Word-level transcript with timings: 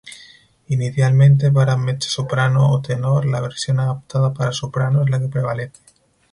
Inicialmente 0.69 1.51
para 1.57 1.77
mezzosoprano 1.77 2.71
o 2.71 2.81
tenor, 2.81 3.27
la 3.27 3.39
versión 3.39 3.79
adaptada 3.79 4.33
para 4.33 4.51
soprano 4.51 5.03
es 5.03 5.11
la 5.11 5.19
que 5.19 5.27
prevalece. 5.27 5.81